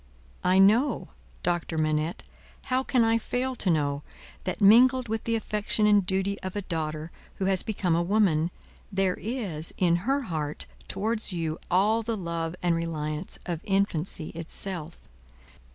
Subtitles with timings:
[0.43, 1.09] I know,
[1.43, 2.23] Doctor Manette
[2.73, 4.01] how can I fail to know
[4.45, 8.49] that, mingled with the affection and duty of a daughter who has become a woman,
[8.91, 14.97] there is, in her heart, towards you, all the love and reliance of infancy itself.